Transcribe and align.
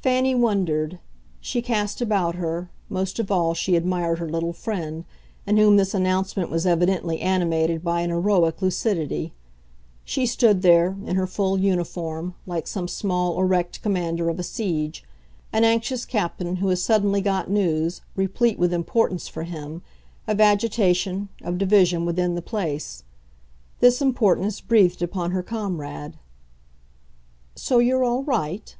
Fanny 0.00 0.34
wondered; 0.34 1.00
she 1.38 1.60
cast 1.60 2.00
about 2.00 2.36
her; 2.36 2.70
most 2.88 3.18
of 3.18 3.30
all 3.30 3.52
she 3.52 3.76
admired 3.76 4.18
her 4.20 4.28
little 4.28 4.54
friend, 4.54 5.04
in 5.46 5.58
whom 5.58 5.76
this 5.76 5.92
announcement 5.92 6.48
was 6.48 6.64
evidently 6.64 7.20
animated 7.20 7.84
by 7.84 8.00
an 8.00 8.08
heroic 8.08 8.62
lucidity. 8.62 9.34
She 10.06 10.24
stood 10.24 10.62
there, 10.62 10.96
in 11.04 11.16
her 11.16 11.26
full 11.26 11.58
uniform, 11.58 12.34
like 12.46 12.66
some 12.66 12.88
small 12.88 13.38
erect 13.38 13.82
commander 13.82 14.30
of 14.30 14.38
a 14.38 14.42
siege, 14.42 15.04
an 15.52 15.62
anxious 15.64 16.06
captain 16.06 16.56
who 16.56 16.68
has 16.68 16.82
suddenly 16.82 17.20
got 17.20 17.50
news, 17.50 18.00
replete 18.16 18.58
with 18.58 18.72
importance 18.72 19.28
for 19.28 19.42
him, 19.42 19.82
of 20.26 20.40
agitation, 20.40 21.28
of 21.42 21.58
division 21.58 22.06
within 22.06 22.34
the 22.34 22.40
place. 22.40 23.02
This 23.80 24.00
importance 24.00 24.62
breathed 24.62 25.02
upon 25.02 25.32
her 25.32 25.42
comrade. 25.42 26.14
"So 27.56 27.78
you're 27.78 28.04
all 28.04 28.22
right?" 28.22 28.74